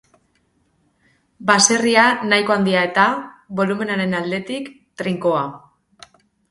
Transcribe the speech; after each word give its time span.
Baserria 1.49 2.07
nahiko 2.31 2.57
handia 2.57 2.81
eta, 2.91 3.07
bolumenaren 3.61 4.21
aldetik, 4.23 4.75
trinkoa. 5.03 5.47